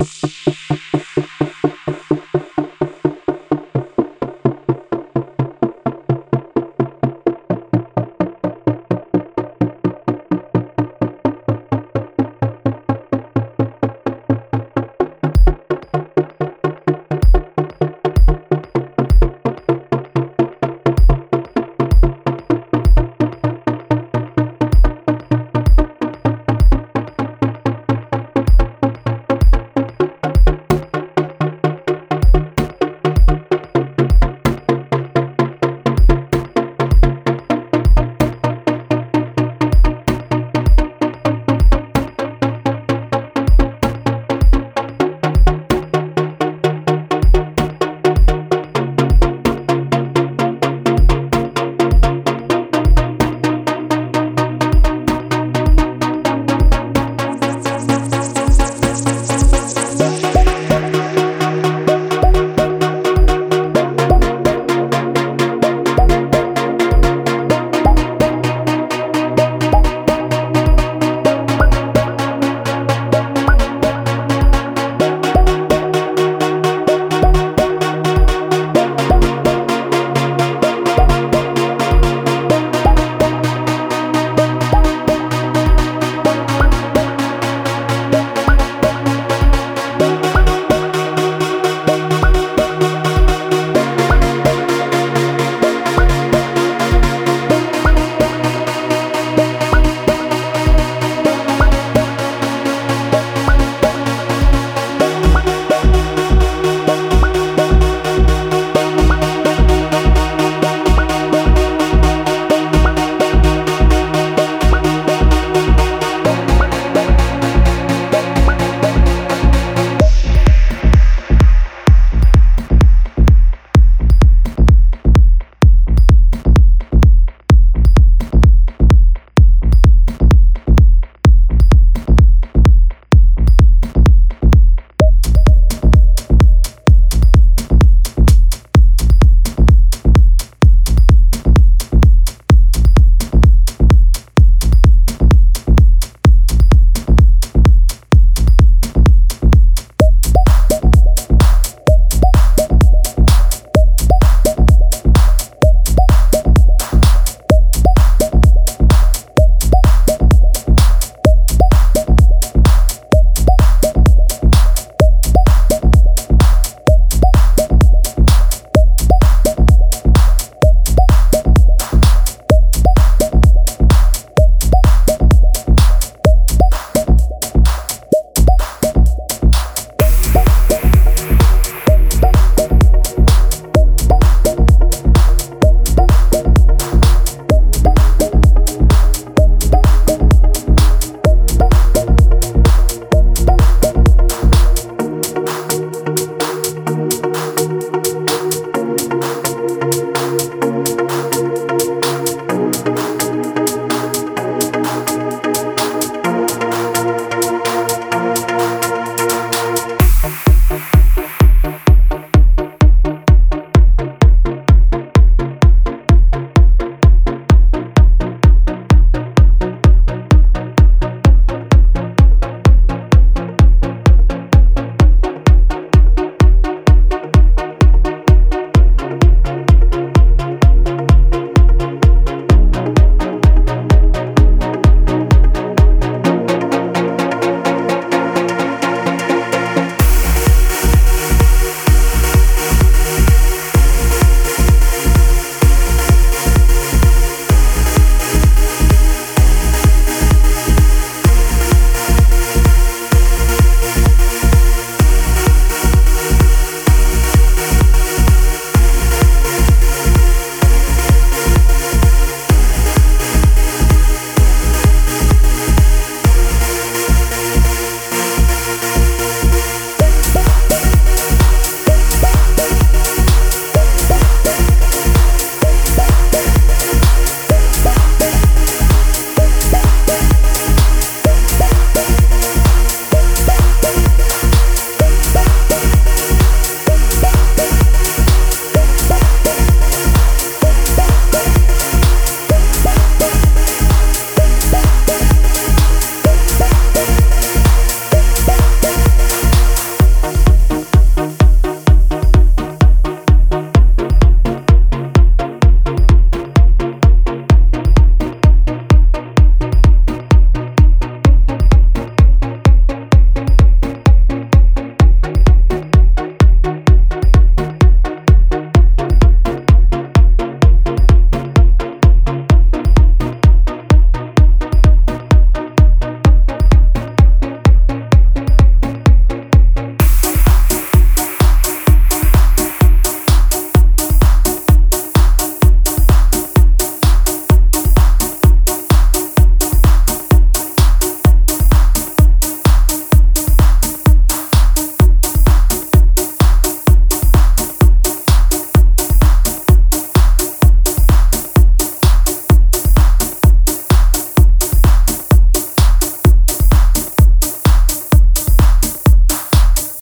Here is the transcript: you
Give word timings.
you 0.00 0.37